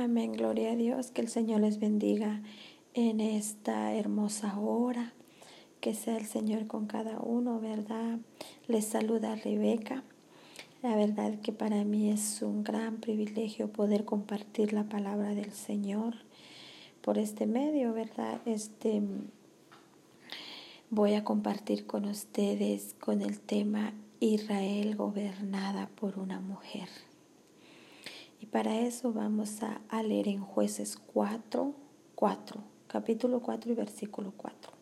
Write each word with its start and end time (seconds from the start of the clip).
Amén, 0.00 0.30
gloria 0.30 0.70
a 0.70 0.76
Dios, 0.76 1.10
que 1.10 1.22
el 1.22 1.28
Señor 1.28 1.60
les 1.60 1.80
bendiga 1.80 2.40
en 2.94 3.18
esta 3.18 3.92
hermosa 3.94 4.56
hora, 4.56 5.12
que 5.80 5.92
sea 5.92 6.16
el 6.16 6.26
Señor 6.26 6.68
con 6.68 6.86
cada 6.86 7.18
uno, 7.18 7.58
¿verdad? 7.58 8.20
Les 8.68 8.84
saluda 8.84 9.34
Rebeca. 9.34 10.04
La 10.82 10.94
verdad 10.94 11.40
que 11.40 11.50
para 11.50 11.82
mí 11.82 12.12
es 12.12 12.42
un 12.42 12.62
gran 12.62 12.98
privilegio 12.98 13.72
poder 13.72 14.04
compartir 14.04 14.72
la 14.72 14.84
palabra 14.84 15.34
del 15.34 15.50
Señor 15.50 16.14
por 17.00 17.18
este 17.18 17.46
medio, 17.46 17.92
¿verdad? 17.92 18.40
Este 18.46 19.02
voy 20.90 21.14
a 21.14 21.24
compartir 21.24 21.86
con 21.86 22.04
ustedes 22.04 22.94
con 23.00 23.20
el 23.20 23.40
tema 23.40 23.94
Israel 24.20 24.94
gobernada 24.94 25.90
por 25.96 26.20
una 26.20 26.38
mujer. 26.38 26.88
Y 28.40 28.46
para 28.46 28.80
eso 28.80 29.12
vamos 29.12 29.62
a, 29.62 30.02
leer 30.02 30.28
en 30.28 30.40
jueces 30.40 30.96
4, 30.96 31.74
4, 32.14 32.62
capítulo 32.86 33.40
4 33.40 33.72
y 33.72 33.74
versículo 33.74 34.32
4. 34.36 34.72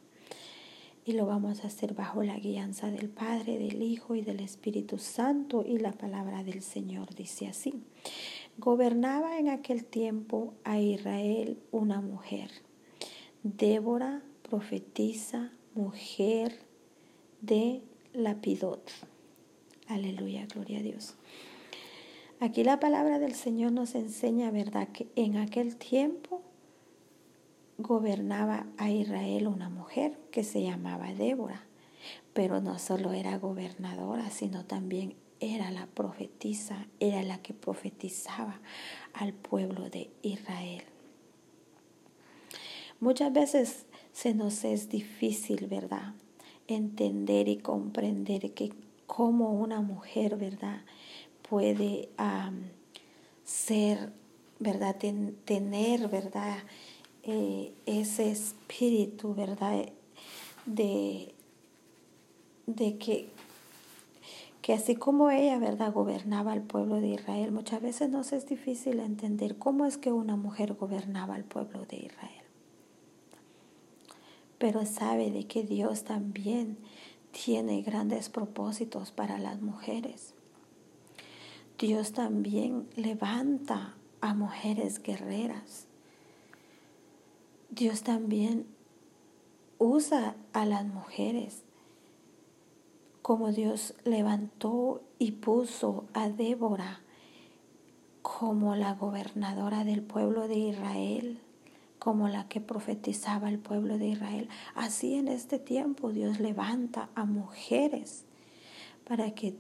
Y 1.04 1.12
lo 1.12 1.24
vamos 1.24 1.62
a 1.62 1.68
hacer 1.68 1.94
bajo 1.94 2.22
la 2.22 2.36
guianza 2.36 2.90
del 2.90 3.08
Padre, 3.08 3.58
del 3.58 3.80
Hijo 3.80 4.14
y 4.14 4.22
del 4.22 4.40
Espíritu 4.40 4.98
Santo. 4.98 5.64
Y 5.64 5.78
la 5.78 5.92
palabra 5.92 6.42
del 6.42 6.62
Señor 6.62 7.14
dice 7.14 7.46
así. 7.46 7.84
Gobernaba 8.58 9.38
en 9.38 9.48
aquel 9.48 9.84
tiempo 9.84 10.54
a 10.64 10.80
Israel 10.80 11.58
una 11.70 12.00
mujer, 12.00 12.50
Débora, 13.42 14.22
profetisa, 14.42 15.52
mujer 15.74 16.58
de 17.40 17.82
Lapidot. 18.12 18.90
Aleluya, 19.88 20.46
gloria 20.46 20.80
a 20.80 20.82
Dios. 20.82 21.14
Aquí 22.38 22.64
la 22.64 22.78
palabra 22.78 23.18
del 23.18 23.34
Señor 23.34 23.72
nos 23.72 23.94
enseña, 23.94 24.50
¿verdad?, 24.50 24.88
que 24.88 25.08
en 25.16 25.38
aquel 25.38 25.76
tiempo 25.76 26.42
gobernaba 27.78 28.66
a 28.76 28.90
Israel 28.90 29.46
una 29.48 29.70
mujer 29.70 30.18
que 30.30 30.44
se 30.44 30.62
llamaba 30.62 31.14
Débora, 31.14 31.64
pero 32.34 32.60
no 32.60 32.78
solo 32.78 33.12
era 33.12 33.38
gobernadora, 33.38 34.28
sino 34.28 34.66
también 34.66 35.14
era 35.40 35.70
la 35.70 35.86
profetisa, 35.86 36.86
era 37.00 37.22
la 37.22 37.38
que 37.38 37.54
profetizaba 37.54 38.60
al 39.14 39.32
pueblo 39.32 39.88
de 39.88 40.10
Israel. 40.20 40.84
Muchas 43.00 43.32
veces 43.32 43.86
se 44.12 44.34
nos 44.34 44.62
es 44.64 44.90
difícil, 44.90 45.68
¿verdad?, 45.68 46.12
entender 46.66 47.48
y 47.48 47.56
comprender 47.56 48.52
que 48.52 48.74
como 49.06 49.52
una 49.52 49.80
mujer, 49.80 50.36
¿verdad?, 50.36 50.80
puede 51.48 52.08
ser, 53.44 54.12
¿verdad?, 54.58 54.96
tener, 55.44 56.08
¿verdad?, 56.08 56.58
eh, 57.22 57.72
ese 57.86 58.30
espíritu, 58.30 59.34
¿verdad?, 59.34 59.86
de, 60.66 61.34
de 62.66 62.98
que, 62.98 63.28
que 64.62 64.72
así 64.72 64.96
como 64.96 65.30
ella, 65.30 65.58
¿verdad?, 65.58 65.92
gobernaba 65.92 66.52
al 66.52 66.62
pueblo 66.62 67.00
de 67.00 67.08
Israel, 67.08 67.52
muchas 67.52 67.80
veces 67.82 68.10
nos 68.10 68.32
es 68.32 68.48
difícil 68.48 69.00
entender 69.00 69.56
cómo 69.58 69.86
es 69.86 69.96
que 69.98 70.12
una 70.12 70.36
mujer 70.36 70.74
gobernaba 70.74 71.34
al 71.34 71.44
pueblo 71.44 71.84
de 71.86 71.96
Israel. 71.96 72.42
Pero 74.58 74.86
sabe 74.86 75.30
de 75.30 75.46
que 75.46 75.62
Dios 75.62 76.04
también 76.04 76.78
tiene 77.30 77.82
grandes 77.82 78.30
propósitos 78.30 79.10
para 79.10 79.38
las 79.38 79.60
mujeres. 79.60 80.35
Dios 81.78 82.12
también 82.12 82.88
levanta 82.96 83.94
a 84.20 84.34
mujeres 84.34 85.02
guerreras. 85.02 85.86
Dios 87.70 88.02
también 88.02 88.66
usa 89.78 90.36
a 90.52 90.64
las 90.64 90.86
mujeres 90.86 91.62
como 93.20 93.50
Dios 93.50 93.94
levantó 94.04 95.02
y 95.18 95.32
puso 95.32 96.04
a 96.14 96.28
Débora 96.28 97.00
como 98.22 98.76
la 98.76 98.94
gobernadora 98.94 99.84
del 99.84 100.02
pueblo 100.02 100.48
de 100.48 100.56
Israel 100.56 101.40
como 101.98 102.28
la 102.28 102.46
que 102.48 102.60
profetizaba 102.60 103.48
el 103.48 103.58
pueblo 103.58 103.98
de 103.98 104.06
Israel. 104.06 104.48
Así 104.76 105.14
en 105.14 105.26
este 105.26 105.58
tiempo 105.58 106.12
Dios 106.12 106.38
levanta 106.38 107.08
a 107.16 107.24
mujeres 107.24 108.24
para 109.04 109.32
que 109.32 109.56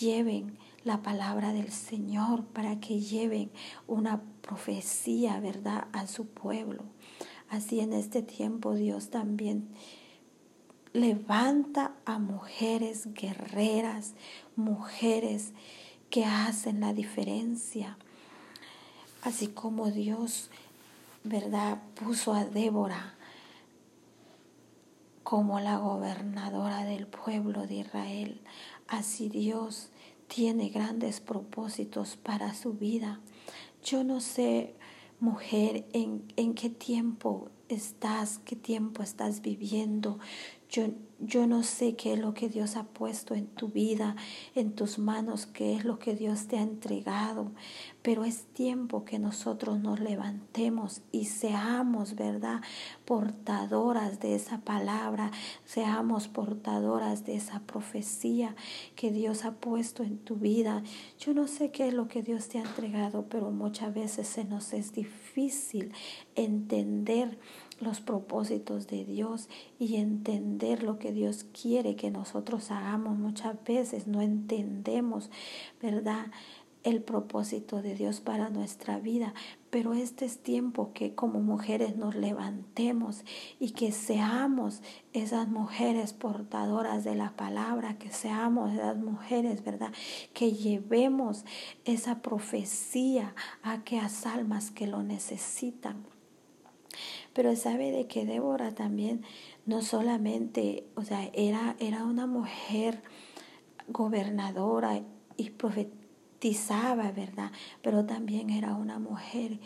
lleven 0.00 0.58
la 0.84 1.02
palabra 1.02 1.52
del 1.52 1.70
Señor, 1.70 2.44
para 2.44 2.80
que 2.80 3.00
lleven 3.00 3.50
una 3.86 4.22
profecía, 4.42 5.40
¿verdad?, 5.40 5.88
a 5.92 6.06
su 6.06 6.26
pueblo. 6.26 6.84
Así 7.48 7.80
en 7.80 7.92
este 7.92 8.22
tiempo 8.22 8.74
Dios 8.74 9.10
también 9.10 9.68
levanta 10.92 11.94
a 12.04 12.18
mujeres 12.18 13.12
guerreras, 13.14 14.14
mujeres 14.56 15.52
que 16.10 16.24
hacen 16.24 16.80
la 16.80 16.92
diferencia. 16.92 17.96
Así 19.22 19.48
como 19.48 19.90
Dios 19.90 20.50
¿verdad? 21.24 21.78
Puso 21.94 22.34
a 22.34 22.44
Débora 22.44 23.14
como 25.22 25.60
la 25.60 25.76
gobernadora 25.76 26.84
del 26.84 27.06
pueblo 27.06 27.66
de 27.66 27.76
Israel. 27.76 28.40
Así 28.88 29.28
Dios 29.28 29.88
tiene 30.34 30.70
grandes 30.70 31.20
propósitos 31.20 32.16
para 32.16 32.54
su 32.54 32.72
vida. 32.72 33.20
Yo 33.84 34.02
no 34.02 34.20
sé, 34.20 34.74
mujer, 35.20 35.84
en, 35.92 36.24
en 36.36 36.54
qué 36.54 36.70
tiempo 36.70 37.50
estás, 37.68 38.38
qué 38.38 38.56
tiempo 38.56 39.02
estás 39.02 39.42
viviendo. 39.42 40.18
Yo, 40.72 40.84
yo 41.20 41.46
no 41.46 41.64
sé 41.64 41.96
qué 41.96 42.14
es 42.14 42.18
lo 42.18 42.32
que 42.32 42.48
Dios 42.48 42.76
ha 42.76 42.84
puesto 42.84 43.34
en 43.34 43.46
tu 43.46 43.68
vida, 43.68 44.16
en 44.54 44.74
tus 44.74 44.98
manos, 44.98 45.44
qué 45.44 45.76
es 45.76 45.84
lo 45.84 45.98
que 45.98 46.14
Dios 46.14 46.46
te 46.46 46.56
ha 46.56 46.62
entregado, 46.62 47.52
pero 48.00 48.24
es 48.24 48.44
tiempo 48.54 49.04
que 49.04 49.18
nosotros 49.18 49.78
nos 49.80 50.00
levantemos 50.00 51.02
y 51.12 51.26
seamos, 51.26 52.14
¿verdad? 52.14 52.62
Portadoras 53.04 54.18
de 54.18 54.34
esa 54.34 54.62
palabra, 54.62 55.30
seamos 55.66 56.28
portadoras 56.28 57.26
de 57.26 57.36
esa 57.36 57.60
profecía 57.60 58.56
que 58.96 59.12
Dios 59.12 59.44
ha 59.44 59.52
puesto 59.52 60.02
en 60.02 60.16
tu 60.16 60.36
vida. 60.36 60.82
Yo 61.18 61.34
no 61.34 61.48
sé 61.48 61.70
qué 61.70 61.88
es 61.88 61.92
lo 61.92 62.08
que 62.08 62.22
Dios 62.22 62.48
te 62.48 62.56
ha 62.56 62.62
entregado, 62.62 63.26
pero 63.28 63.50
muchas 63.50 63.92
veces 63.92 64.26
se 64.26 64.44
nos 64.44 64.72
es 64.72 64.94
difícil 64.94 65.21
entender 66.34 67.38
los 67.80 68.00
propósitos 68.00 68.86
de 68.86 69.04
Dios 69.04 69.48
y 69.78 69.96
entender 69.96 70.82
lo 70.82 70.98
que 70.98 71.12
Dios 71.12 71.44
quiere 71.60 71.96
que 71.96 72.10
nosotros 72.10 72.70
hagamos. 72.70 73.18
Muchas 73.18 73.56
veces 73.64 74.06
no 74.06 74.22
entendemos, 74.22 75.30
¿verdad? 75.80 76.26
El 76.84 77.02
propósito 77.02 77.80
de 77.80 77.94
Dios 77.94 78.20
para 78.20 78.50
nuestra 78.50 78.98
vida, 78.98 79.34
pero 79.70 79.94
este 79.94 80.24
es 80.24 80.38
tiempo 80.42 80.92
que 80.92 81.14
como 81.14 81.40
mujeres 81.40 81.96
nos 81.96 82.14
levantemos 82.14 83.24
y 83.60 83.70
que 83.70 83.92
seamos 83.92 84.82
esas 85.12 85.48
mujeres 85.48 86.12
portadoras 86.12 87.04
de 87.04 87.14
la 87.14 87.36
palabra, 87.36 87.98
que 87.98 88.10
seamos 88.10 88.72
esas 88.72 88.96
mujeres, 88.96 89.64
¿verdad? 89.64 89.92
Que 90.34 90.52
llevemos 90.52 91.44
esa 91.84 92.20
profecía 92.20 93.34
a 93.62 93.72
aquellas 93.72 94.26
almas 94.26 94.70
que 94.70 94.86
lo 94.86 95.02
necesitan. 95.02 96.04
Pero 97.32 97.56
sabe 97.56 97.90
de 97.90 98.06
que 98.06 98.26
Débora 98.26 98.74
también 98.74 99.22
no 99.64 99.80
solamente, 99.80 100.84
o 100.96 101.02
sea, 101.02 101.30
era, 101.32 101.76
era 101.78 102.04
una 102.04 102.26
mujer 102.26 103.02
gobernadora 103.88 105.02
y 105.36 105.50
¿verdad? 107.14 107.52
Pero 107.82 108.04
también 108.04 108.50
era 108.50 108.74
una 108.74 108.98
mujer 108.98 109.58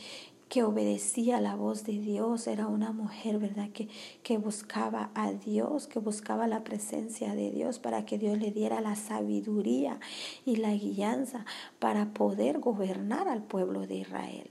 que 0.48 0.62
obedecía 0.62 1.40
la 1.40 1.56
voz 1.56 1.84
de 1.84 1.98
Dios, 1.98 2.46
era 2.46 2.68
una 2.68 2.92
mujer, 2.92 3.38
¿verdad? 3.38 3.70
Que, 3.70 3.88
que 4.22 4.38
buscaba 4.38 5.10
a 5.14 5.32
Dios, 5.32 5.88
que 5.88 5.98
buscaba 5.98 6.46
la 6.46 6.62
presencia 6.62 7.34
de 7.34 7.50
Dios 7.50 7.78
para 7.78 8.04
que 8.04 8.18
Dios 8.18 8.38
le 8.38 8.52
diera 8.52 8.80
la 8.80 8.94
sabiduría 8.94 9.98
y 10.44 10.56
la 10.56 10.72
guianza 10.72 11.44
para 11.80 12.12
poder 12.12 12.60
gobernar 12.60 13.26
al 13.26 13.42
pueblo 13.42 13.86
de 13.86 13.96
Israel. 13.96 14.50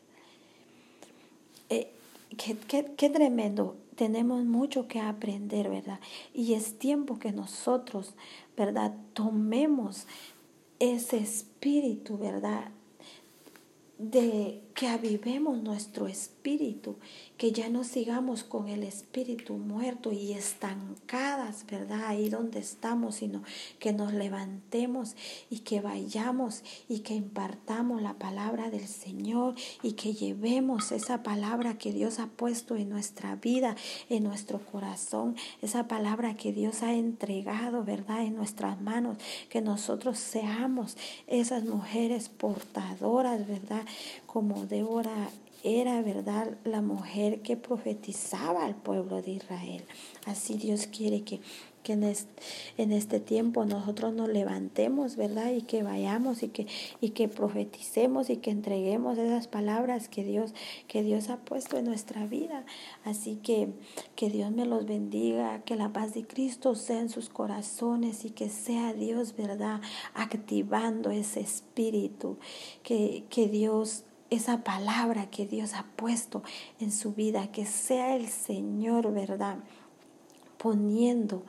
Eh, 1.70 1.92
Qué, 2.38 2.58
qué, 2.98 3.10
tremendo. 3.10 3.78
Tenemos 3.96 4.44
mucho 4.44 4.88
que 4.88 5.00
aprender, 5.00 5.70
¿verdad? 5.70 6.00
Y 6.34 6.54
es 6.54 6.78
tiempo 6.78 7.18
que 7.18 7.32
nosotros, 7.32 8.14
¿verdad? 8.58 8.94
Tomemos 9.14 10.06
ese 10.80 11.18
espíritu, 11.18 12.18
¿verdad? 12.18 12.72
De, 13.98 14.62
que 14.74 14.88
avivemos 14.88 15.62
nuestro 15.62 16.08
espíritu, 16.08 16.35
que 17.38 17.52
ya 17.52 17.70
no 17.70 17.84
sigamos 17.84 18.44
con 18.44 18.68
el 18.68 18.84
espíritu 18.84 19.56
muerto 19.56 20.12
y 20.12 20.34
estancadas, 20.34 21.66
¿verdad? 21.66 22.06
Ahí 22.06 22.30
donde 22.30 22.60
estamos, 22.60 23.16
sino 23.16 23.42
que 23.80 23.94
nos 23.94 24.14
levantemos 24.14 25.16
y 25.50 25.60
que 25.60 25.82
vayamos 25.82 26.62
y 26.88 27.00
que 27.00 27.16
impartamos 27.16 28.04
la 28.04 28.14
palabra 28.14 28.70
del 28.70 28.88
Señor 28.88 29.56
y 29.82 29.94
que 29.94 30.14
llevemos 30.14 30.92
esa 30.92 31.24
palabra 31.24 31.80
que 31.80 31.92
Dios 31.92 32.20
ha 32.20 32.28
puesto 32.28 32.76
en 32.76 32.90
nuestra 32.90 33.36
vida, 33.36 33.76
en 34.10 34.24
nuestro 34.24 34.60
corazón, 34.60 35.36
esa 35.64 35.88
palabra 35.88 36.38
que 36.38 36.54
Dios 36.54 36.84
ha 36.84 36.94
entregado, 36.94 37.84
¿verdad? 37.84 38.22
En 38.22 38.36
nuestras 38.36 38.80
manos, 38.82 39.18
que 39.50 39.62
nosotros 39.62 40.20
seamos 40.20 40.96
esas 41.26 41.64
mujeres 41.64 42.30
portadoras, 42.30 43.48
¿verdad? 43.48 43.84
Como 44.28 44.68
Débora 44.68 45.30
era, 45.66 46.02
¿verdad?, 46.04 46.58
la 46.64 46.82
mujer 46.82 47.42
que 47.42 47.58
profetizaba 47.58 48.66
al 48.66 48.76
pueblo 48.76 49.24
de 49.24 49.32
Israel. 49.32 49.84
Así 50.26 50.58
Dios 50.58 50.86
quiere 50.86 51.24
que, 51.24 51.42
que 51.82 51.94
en, 51.94 52.04
este, 52.04 52.44
en 52.78 52.92
este 52.92 53.20
tiempo 53.20 53.66
nosotros 53.66 54.14
nos 54.14 54.30
levantemos, 54.30 55.16
¿verdad? 55.16 55.52
Y 55.52 55.64
que 55.64 55.82
vayamos 55.82 56.44
y 56.44 56.50
que, 56.50 56.68
y 57.02 57.10
que 57.10 57.28
profeticemos 57.28 58.30
y 58.30 58.38
que 58.38 58.52
entreguemos 58.52 59.18
esas 59.18 59.48
palabras 59.48 60.08
que 60.08 60.24
Dios, 60.24 60.54
que 60.88 61.02
Dios 61.02 61.30
ha 61.30 61.38
puesto 61.38 61.78
en 61.78 61.86
nuestra 61.86 62.28
vida. 62.28 62.64
Así 63.04 63.38
que 63.38 63.70
que 64.16 64.30
Dios 64.30 64.52
me 64.52 64.66
los 64.66 64.86
bendiga, 64.86 65.64
que 65.64 65.76
la 65.76 65.92
paz 65.92 66.14
de 66.14 66.28
Cristo 66.28 66.76
sea 66.76 67.00
en 67.00 67.10
sus 67.10 67.30
corazones 67.30 68.24
y 68.24 68.30
que 68.30 68.50
sea 68.50 68.94
Dios, 68.94 69.36
¿verdad? 69.36 69.82
Activando 70.14 71.10
ese 71.10 71.40
espíritu, 71.40 72.38
que, 72.84 73.26
que 73.30 73.48
Dios 73.48 74.06
esa 74.30 74.64
palabra 74.64 75.30
que 75.30 75.46
Dios 75.46 75.74
ha 75.74 75.84
puesto 75.96 76.44
en 76.80 76.92
su 76.92 77.14
vida, 77.14 77.52
que 77.52 77.66
sea 77.66 78.16
el 78.16 78.28
Señor, 78.28 79.12
¿verdad? 79.14 79.58
Poniendo, 80.58 81.44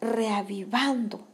reavivando 0.00 1.26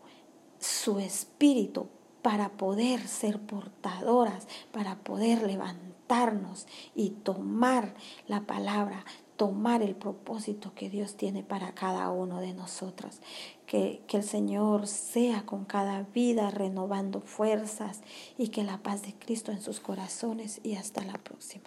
su 0.59 0.99
espíritu 0.99 1.89
para 2.23 2.51
poder 2.51 3.07
ser 3.07 3.41
portadoras, 3.41 4.49
para 4.73 4.97
poder 4.97 5.43
levantarnos 5.43 6.67
y 6.95 7.11
tomar 7.11 7.95
la 8.29 8.43
palabra, 8.43 9.05
tomar 9.37 9.83
el 9.83 9.95
propósito 9.95 10.73
que 10.75 10.91
Dios 10.91 11.17
tiene 11.17 11.43
para 11.43 11.73
cada 11.75 12.11
uno 12.11 12.41
de 12.41 12.55
nosotros. 12.55 13.21
Que, 13.67 14.03
que, 14.07 14.19
el 14.19 14.25
Señor 14.25 14.87
sea 14.87 15.47
con 15.47 15.65
cada 15.65 16.03
vida 16.03 16.51
renovando 16.51 17.21
fuerzas 17.21 18.03
y 18.37 18.49
que 18.49 18.63
la 18.63 18.83
paz 18.83 19.03
de 19.03 19.15
Cristo 19.15 19.53
en 19.53 19.63
sus 19.63 19.81
corazones 19.81 20.61
y 20.63 20.75
hasta 20.75 21.03
la 21.05 21.15
próxima. 21.15 21.63